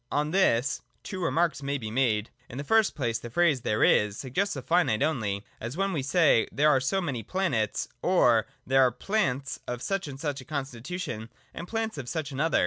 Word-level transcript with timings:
On 0.11 0.31
this 0.31 0.81
two 1.03 1.21
remarks 1.23 1.61
may 1.61 1.77
be 1.77 1.91
made. 1.91 2.31
In 2.49 2.57
the 2.57 2.63
first 2.63 2.95
place 2.95 3.19
the 3.19 3.29
phrase' 3.29 3.61
there 3.61 3.83
is' 3.83 4.17
suggests 4.17 4.55
a 4.55 4.63
finite 4.63 5.03
only: 5.03 5.45
as 5.59 5.77
when 5.77 5.93
we 5.93 6.01
say, 6.01 6.47
there 6.51 6.71
are 6.71 6.79
so 6.79 7.01
many 7.01 7.21
planets, 7.21 7.87
or, 8.01 8.47
there 8.65 8.81
are 8.81 8.89
plants 8.91 9.59
of 9.67 9.79
such 9.83 10.07
a 10.07 10.43
constitution 10.45 11.29
and 11.53 11.67
plants 11.67 11.99
of 11.99 12.09
such 12.09 12.31
an 12.31 12.39
other. 12.39 12.59